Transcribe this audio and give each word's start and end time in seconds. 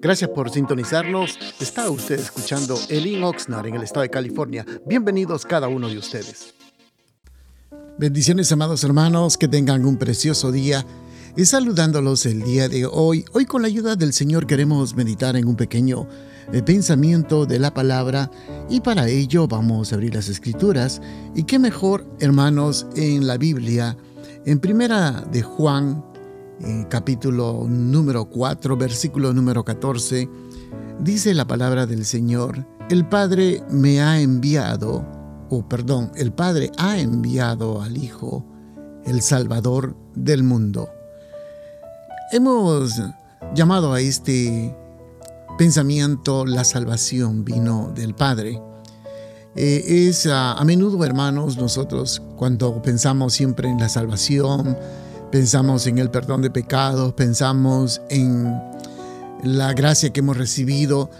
Gracias 0.00 0.30
por 0.30 0.50
sintonizarnos. 0.50 1.38
Está 1.60 1.90
usted 1.90 2.18
escuchando 2.18 2.78
Elin 2.88 3.22
Oxnard 3.24 3.66
en 3.66 3.76
el 3.76 3.82
estado 3.82 4.02
de 4.02 4.10
California. 4.10 4.64
Bienvenidos 4.86 5.44
cada 5.44 5.68
uno 5.68 5.88
de 5.88 5.98
ustedes. 5.98 6.54
Bendiciones, 7.98 8.50
amados 8.50 8.82
hermanos, 8.82 9.38
que 9.38 9.48
tengan 9.48 9.84
un 9.84 9.96
precioso 9.96 10.50
día. 10.50 10.84
Y 11.36 11.44
saludándolos 11.44 12.26
el 12.26 12.42
día 12.42 12.68
de 12.68 12.86
hoy, 12.86 13.24
hoy 13.32 13.44
con 13.44 13.62
la 13.62 13.68
ayuda 13.68 13.96
del 13.96 14.12
Señor 14.12 14.46
queremos 14.46 14.94
meditar 14.94 15.36
en 15.36 15.48
un 15.48 15.56
pequeño 15.56 16.08
eh, 16.52 16.62
pensamiento 16.62 17.46
de 17.46 17.58
la 17.58 17.74
palabra 17.74 18.30
y 18.68 18.80
para 18.80 19.08
ello 19.08 19.48
vamos 19.48 19.92
a 19.92 19.96
abrir 19.96 20.14
las 20.14 20.28
escrituras. 20.28 21.00
Y 21.34 21.44
qué 21.44 21.58
mejor, 21.58 22.06
hermanos, 22.20 22.86
en 22.94 23.26
la 23.26 23.36
Biblia, 23.36 23.96
en 24.46 24.60
primera 24.60 25.24
de 25.32 25.42
Juan, 25.42 26.04
capítulo 26.88 27.66
número 27.68 28.26
4, 28.26 28.76
versículo 28.76 29.32
número 29.32 29.64
14, 29.64 30.28
dice 31.00 31.34
la 31.34 31.46
palabra 31.46 31.86
del 31.86 32.04
Señor, 32.04 32.66
el 32.90 33.06
Padre 33.06 33.62
me 33.70 34.00
ha 34.00 34.20
enviado, 34.20 35.04
o 35.50 35.68
perdón, 35.68 36.12
el 36.14 36.32
Padre 36.32 36.70
ha 36.78 36.98
enviado 36.98 37.82
al 37.82 37.96
Hijo, 37.96 38.44
el 39.04 39.22
Salvador 39.22 39.96
del 40.14 40.42
mundo. 40.42 40.88
Hemos 42.32 43.00
llamado 43.54 43.92
a 43.92 44.00
este 44.00 44.76
pensamiento 45.58 46.46
la 46.46 46.64
salvación 46.64 47.44
vino 47.44 47.92
del 47.94 48.14
Padre. 48.14 48.60
Eh, 49.56 50.08
es 50.08 50.26
a 50.26 50.60
menudo, 50.64 51.04
hermanos, 51.04 51.56
nosotros 51.56 52.22
cuando 52.36 52.82
pensamos 52.82 53.34
siempre 53.34 53.68
en 53.68 53.78
la 53.78 53.88
salvación, 53.88 54.76
pensamos 55.34 55.88
en 55.88 55.98
el 55.98 56.12
perdón 56.12 56.42
de 56.42 56.50
pecados, 56.50 57.12
pensamos 57.14 58.00
en 58.08 58.56
la 59.42 59.72
gracia 59.72 60.12
que 60.12 60.20
hemos 60.20 60.36
recibido, 60.36 61.10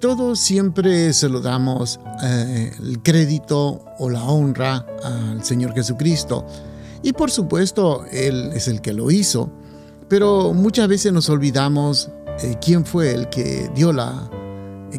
todo 0.00 0.34
siempre 0.34 1.12
se 1.12 1.28
lo 1.28 1.40
damos 1.40 2.00
eh, 2.20 2.72
el 2.80 3.00
crédito 3.00 3.84
o 4.00 4.10
la 4.10 4.24
honra 4.24 4.84
al 5.04 5.44
Señor 5.44 5.72
Jesucristo. 5.72 6.44
Y 7.04 7.12
por 7.12 7.30
supuesto, 7.30 8.04
Él 8.10 8.50
es 8.54 8.66
el 8.66 8.80
que 8.80 8.92
lo 8.92 9.08
hizo, 9.12 9.52
pero 10.08 10.52
muchas 10.52 10.88
veces 10.88 11.12
nos 11.12 11.28
olvidamos 11.28 12.10
eh, 12.42 12.56
quién 12.60 12.84
fue 12.84 13.14
el 13.14 13.28
que 13.28 13.70
dio 13.72 13.92
la, 13.92 14.28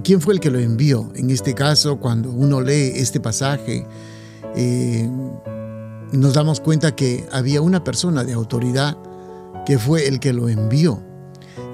quién 0.01 0.21
fue 0.21 0.35
el 0.35 0.39
que 0.39 0.49
lo 0.49 0.59
envió. 0.59 1.11
En 1.15 1.29
este 1.29 1.53
caso, 1.53 1.99
cuando 1.99 2.31
uno 2.31 2.61
lee 2.61 2.93
este 2.95 3.19
pasaje, 3.19 3.85
eh, 4.55 5.09
nos 6.11 6.33
damos 6.33 6.59
cuenta 6.59 6.95
que 6.95 7.27
había 7.31 7.61
una 7.61 7.83
persona 7.83 8.23
de 8.23 8.33
autoridad 8.33 8.97
que 9.65 9.77
fue 9.77 10.07
el 10.07 10.19
que 10.19 10.33
lo 10.33 10.49
envió. 10.49 11.01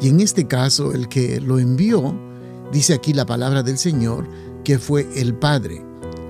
Y 0.02 0.10
en 0.10 0.20
este 0.20 0.48
caso, 0.48 0.94
el 0.94 1.08
que 1.08 1.42
lo 1.42 1.60
envió, 1.60 2.16
dice 2.72 2.94
aquí 2.94 3.14
la 3.14 3.26
palabra 3.26 3.64
del 3.64 3.78
Señor, 3.78 4.28
que 4.64 4.80
fue 4.80 5.08
el 5.16 5.34
Padre. 5.34 5.84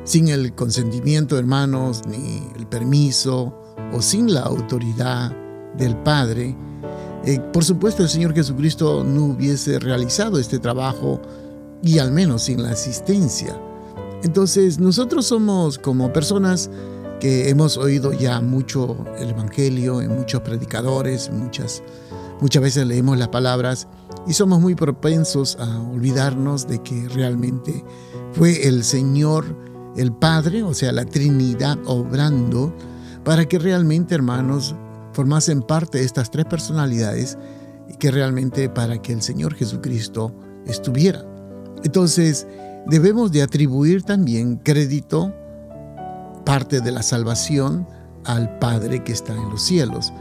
Sin 0.03 0.29
el 0.29 0.53
consentimiento, 0.53 1.37
hermanos, 1.37 2.03
ni 2.07 2.49
el 2.55 2.67
permiso, 2.67 3.53
o 3.93 4.01
sin 4.01 4.33
la 4.33 4.41
autoridad 4.41 5.35
del 5.77 5.97
Padre, 5.97 6.55
eh, 7.25 7.39
por 7.51 7.63
supuesto 7.63 8.03
el 8.03 8.09
Señor 8.09 8.33
Jesucristo 8.33 9.03
no 9.03 9.25
hubiese 9.25 9.79
realizado 9.79 10.39
este 10.39 10.59
trabajo 10.59 11.21
y 11.83 11.99
al 11.99 12.11
menos 12.11 12.43
sin 12.43 12.63
la 12.63 12.71
asistencia. 12.71 13.59
Entonces 14.23 14.79
nosotros 14.79 15.25
somos 15.25 15.77
como 15.77 16.13
personas 16.13 16.69
que 17.19 17.49
hemos 17.49 17.77
oído 17.77 18.13
ya 18.13 18.41
mucho 18.41 19.05
el 19.17 19.29
Evangelio 19.29 20.01
en 20.01 20.15
muchos 20.15 20.41
predicadores, 20.41 21.31
muchas, 21.31 21.81
muchas 22.41 22.61
veces 22.61 22.85
leemos 22.85 23.17
las 23.17 23.29
palabras 23.29 23.87
y 24.27 24.33
somos 24.33 24.59
muy 24.59 24.75
propensos 24.75 25.57
a 25.59 25.81
olvidarnos 25.81 26.67
de 26.67 26.81
que 26.83 27.07
realmente 27.09 27.83
fue 28.33 28.67
el 28.67 28.83
Señor, 28.83 29.45
el 29.95 30.11
Padre, 30.11 30.63
o 30.63 30.73
sea, 30.73 30.91
la 30.91 31.05
Trinidad 31.05 31.77
obrando 31.85 32.75
para 33.23 33.45
que 33.45 33.57
realmente, 33.57 34.15
hermanos, 34.15 34.75
formasen 35.13 35.61
parte 35.63 35.97
de 35.97 36.05
estas 36.05 36.29
tres 36.29 36.45
personalidades 36.45 37.37
y 37.89 37.95
que 37.95 38.11
realmente 38.11 38.69
para 38.69 39.01
que 39.01 39.13
el 39.13 39.21
Señor 39.21 39.55
Jesucristo 39.55 40.33
estuviera. 40.67 41.25
Entonces, 41.83 42.45
debemos 42.85 43.31
de 43.31 43.41
atribuir 43.41 44.03
también 44.03 44.57
crédito 44.57 45.33
parte 46.47 46.79
de 46.79 46.93
la 46.93 47.03
salvación 47.03 47.85
al 48.23 48.57
Padre 48.57 49.03
que 49.03 49.11
está 49.11 49.33
en 49.33 49.49
los 49.49 49.61
cielos. 49.61 50.13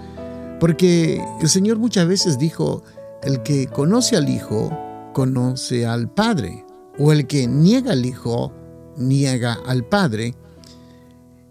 Porque 0.59 1.25
el 1.41 1.49
Señor 1.49 1.79
muchas 1.79 2.09
veces 2.09 2.37
dijo, 2.37 2.83
el 3.23 3.45
que 3.45 3.69
conoce 3.69 4.17
al 4.17 4.29
Hijo, 4.29 4.77
conoce 5.13 5.87
al 5.87 6.11
Padre. 6.11 6.67
O 6.99 7.13
el 7.13 7.29
que 7.29 7.47
niega 7.47 7.93
al 7.93 8.05
Hijo, 8.05 8.53
niega 8.97 9.57
al 9.67 9.85
Padre. 9.85 10.35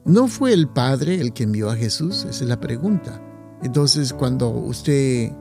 ¿No 0.04 0.28
fue 0.28 0.52
el 0.52 0.68
Padre 0.68 1.22
el 1.22 1.32
que 1.32 1.44
envió 1.44 1.70
a 1.70 1.78
Jesús? 1.78 2.26
Esa 2.30 2.44
es 2.44 2.50
la 2.50 2.60
pregunta. 2.60 3.22
Entonces, 3.64 4.12
cuando 4.12 4.50
usted 4.50 5.32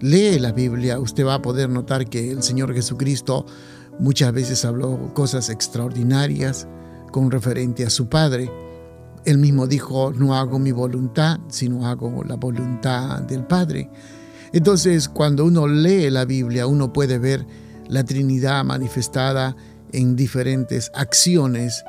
lee 0.00 0.38
la 0.38 0.52
Biblia, 0.52 0.98
usted 0.98 1.26
va 1.26 1.34
a 1.34 1.42
poder 1.42 1.68
notar 1.68 2.08
que 2.08 2.30
el 2.30 2.42
Señor 2.42 2.72
Jesucristo 2.72 3.44
muchas 3.98 4.32
veces 4.32 4.64
habló 4.64 5.12
cosas 5.12 5.50
extraordinarias 5.50 6.66
con 7.12 7.30
referente 7.30 7.84
a 7.84 7.90
su 7.90 8.08
Padre. 8.08 8.50
Él 9.28 9.36
mismo 9.36 9.66
dijo, 9.66 10.10
no 10.14 10.34
hago 10.34 10.58
mi 10.58 10.72
voluntad, 10.72 11.38
sino 11.48 11.86
hago 11.86 12.24
la 12.24 12.36
voluntad 12.36 13.20
del 13.20 13.44
Padre. 13.44 13.90
Entonces, 14.54 15.06
cuando 15.06 15.44
uno 15.44 15.68
lee 15.68 16.08
la 16.08 16.24
Biblia, 16.24 16.66
uno 16.66 16.94
puede 16.94 17.18
ver 17.18 17.46
la 17.88 18.04
Trinidad 18.04 18.64
manifestada 18.64 19.54
en 19.92 20.16
diferentes 20.16 20.90
acciones 20.94 21.84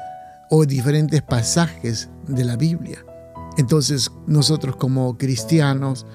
o 0.50 0.66
diferentes 0.66 1.22
pasajes 1.22 2.10
de 2.28 2.44
la 2.44 2.58
Biblia. 2.58 3.06
Entonces, 3.56 4.12
nosotros 4.28 4.76
como 4.76 5.18
cristianos, 5.18 6.06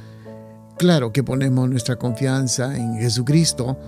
claro 0.77 1.11
que 1.11 1.25
ponemos 1.25 1.71
nuestra 1.71 1.97
confianza 1.97 2.77
en 2.77 2.99
Jesucristo, 2.99 3.79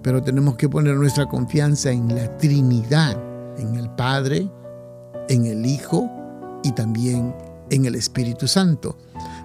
pero 0.00 0.22
tenemos 0.22 0.56
que 0.56 0.70
poner 0.70 0.96
nuestra 0.96 1.26
confianza 1.26 1.90
en 1.90 2.14
la 2.14 2.38
Trinidad, 2.38 3.22
en 3.58 3.74
el 3.74 3.90
Padre, 3.90 4.50
en 5.28 5.44
el 5.44 5.66
Hijo 5.66 6.10
y 6.66 6.72
también 6.72 7.34
en 7.70 7.86
el 7.86 7.94
Espíritu 7.94 8.48
Santo. 8.48 8.96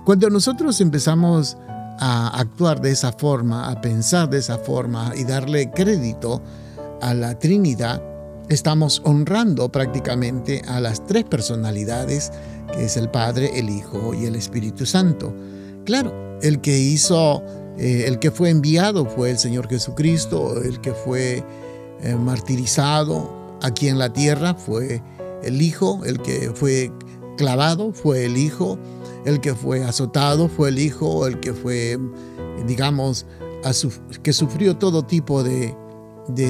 Cuando 0.06 0.30
nosotros 0.30 0.82
empezamos 0.82 1.58
a 2.00 2.40
actuar 2.40 2.82
de 2.82 2.92
esa 2.92 3.12
forma, 3.12 3.70
a 3.70 3.80
pensar 3.80 4.30
de 4.30 4.40
esa 4.40 4.58
forma 4.58 5.14
y 5.16 5.24
darle 5.24 5.70
crédito 5.72 6.42
a 7.02 7.14
la 7.14 7.38
Trinidad, 7.38 8.02
estamos 8.50 9.02
honrando 9.06 9.72
prácticamente 9.72 10.64
a 10.68 10.80
las 10.80 11.06
tres 11.06 11.26
personalidades, 11.26 12.32
que 12.74 12.86
es 12.86 12.98
el 12.98 13.10
Padre, 13.10 13.52
el 13.60 13.70
Hijo 13.70 14.14
y 14.14 14.26
el 14.26 14.36
Espíritu 14.36 14.86
Santo. 14.86 15.34
Claro, 15.86 16.40
el 16.42 16.60
que 16.62 16.78
hizo, 16.78 17.44
eh, 17.78 18.06
el 18.08 18.18
que 18.18 18.32
fue 18.32 18.50
enviado 18.50 19.06
fue 19.06 19.30
el 19.30 19.38
Señor 19.38 19.70
Jesucristo, 19.70 20.60
el 20.62 20.82
que 20.82 20.94
fue 20.94 21.44
eh, 22.02 22.16
martirizado 22.16 23.58
aquí 23.62 23.88
en 23.90 24.00
la 24.00 24.12
tierra 24.12 24.56
fue 24.56 25.04
el 25.44 25.62
Hijo, 25.62 26.02
el 26.06 26.20
que 26.20 26.52
fue 26.54 26.92
clavado 27.42 27.92
fue 27.92 28.26
el 28.26 28.38
Hijo, 28.38 28.78
el 29.26 29.42
que 29.42 29.56
fue 29.56 29.84
azotado 29.84 30.48
fue 30.48 30.70
el 30.70 30.78
Hijo, 30.78 31.26
el 31.26 31.40
que 31.40 31.54
fue, 31.54 31.98
digamos, 32.68 33.26
que 34.22 34.32
sufrió 34.32 34.78
todo 34.78 35.04
tipo 35.04 35.42
de, 35.42 35.76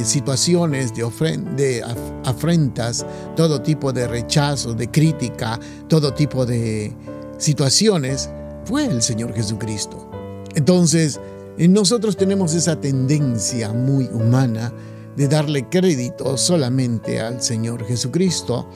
situaciones, 0.03 0.91
de, 0.93 1.81
afrentas, 2.25 3.05
todo 3.37 3.61
tipo 3.61 3.93
de 3.93 4.05
rechazo, 4.05 4.73
de 4.73 4.91
crítica, 4.91 5.57
todo 5.87 6.13
tipo 6.13 6.45
de 6.45 6.93
situaciones, 7.37 8.29
fue 8.65 8.85
el 8.85 9.01
Señor 9.01 9.33
Jesucristo. 9.33 10.11
Entonces, 10.55 11.21
nosotros 11.57 12.17
tenemos 12.17 12.53
esa 12.53 12.81
tendencia 12.81 13.71
muy 13.71 14.09
humana 14.11 14.73
de 15.15 15.29
darle 15.29 15.69
crédito 15.69 16.35
solamente 16.35 17.21
al 17.21 17.41
Señor 17.41 17.85
Jesucristo 17.85 18.67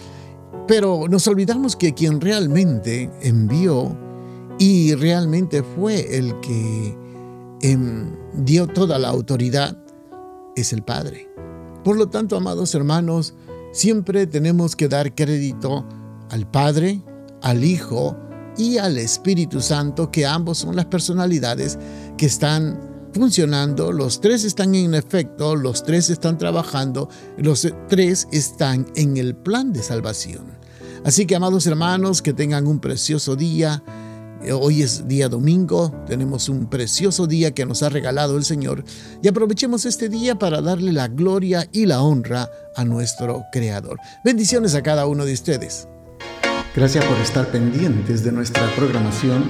pero 0.68 1.08
nos 1.08 1.28
olvidamos 1.28 1.76
que 1.76 1.94
quien 1.94 2.22
realmente 2.22 3.10
envió 3.22 3.98
y 4.58 4.96
realmente 4.96 5.64
fue 5.64 6.18
el 6.18 6.40
que 6.40 6.98
em, 7.62 8.16
dio 8.34 8.68
toda 8.68 8.98
la 8.98 9.10
autoridad 9.10 9.78
es 10.56 10.74
el 10.74 10.84
Padre. 10.84 11.30
Por 11.84 11.98
lo 11.98 12.08
tanto, 12.08 12.36
amados 12.38 12.74
hermanos, 12.74 13.36
siempre 13.72 14.26
tenemos 14.28 14.76
que 14.76 14.88
dar 14.88 15.14
crédito 15.14 15.86
al 16.30 16.50
Padre, 16.50 17.02
al 17.42 17.64
Hijo 17.64 18.18
y 18.58 18.78
al 18.78 18.98
Espíritu 18.98 19.62
Santo, 19.62 20.10
que 20.10 20.26
ambos 20.26 20.60
son 20.60 20.76
las 20.76 20.86
personalidades 20.86 21.78
que 22.18 22.26
están 22.26 22.95
funcionando, 23.16 23.94
los 23.94 24.20
tres 24.20 24.44
están 24.44 24.76
en 24.76 24.94
efecto, 24.94 25.56
los 25.56 25.84
tres 25.84 26.10
están 26.10 26.38
trabajando, 26.38 27.10
los 27.38 27.66
tres 27.88 28.28
están 28.34 28.88
en 28.98 29.16
el 29.16 29.38
plan 29.38 29.72
de 29.72 29.82
salvación. 29.82 30.44
Así 31.06 31.26
que, 31.26 31.38
amados 31.38 31.66
hermanos, 31.66 32.22
que 32.22 32.34
tengan 32.34 32.68
un 32.68 32.80
precioso 32.80 33.38
día. 33.38 33.82
Hoy 34.52 34.82
es 34.82 35.08
día 35.08 35.30
domingo, 35.30 35.96
tenemos 36.06 36.50
un 36.50 36.70
precioso 36.70 37.26
día 37.26 37.52
que 37.52 37.66
nos 37.66 37.84
ha 37.84 37.90
regalado 37.90 38.38
el 38.38 38.44
Señor 38.44 38.84
y 39.24 39.28
aprovechemos 39.30 39.86
este 39.86 40.10
día 40.10 40.38
para 40.38 40.62
darle 40.62 40.92
la 40.92 41.08
gloria 41.08 41.68
y 41.72 41.86
la 41.86 42.02
honra 42.02 42.50
a 42.76 42.84
nuestro 42.84 43.46
Creador. 43.52 43.98
Bendiciones 44.26 44.76
a 44.76 44.84
cada 44.84 45.08
uno 45.08 45.24
de 45.24 45.34
ustedes. 45.34 45.88
Gracias 46.76 47.06
por 47.06 47.18
estar 47.20 47.50
pendientes 47.50 48.26
de 48.26 48.34
nuestra 48.34 48.70
programación 48.76 49.46